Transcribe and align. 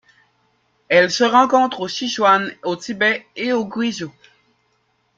Elle 0.89 1.11
se 1.11 1.23
rencontre 1.23 1.81
au 1.81 1.87
Sichuan, 1.87 2.51
au 2.63 2.75
Tibet 2.75 3.27
et 3.35 3.53
au 3.53 3.65
Guizhou. 3.67 4.11